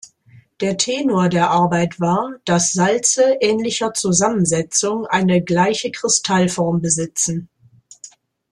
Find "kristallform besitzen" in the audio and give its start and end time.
5.91-7.49